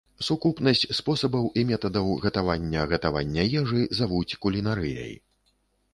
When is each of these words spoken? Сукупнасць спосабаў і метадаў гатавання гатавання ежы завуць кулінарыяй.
Сукупнасць 0.27 0.85
спосабаў 0.99 1.43
і 1.61 1.65
метадаў 1.73 2.09
гатавання 2.25 2.87
гатавання 2.95 3.47
ежы 3.61 3.81
завуць 4.03 4.37
кулінарыяй. 4.47 5.13